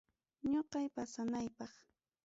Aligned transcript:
Ñoqay 0.51 0.87
pasanaypaq. 0.95 1.73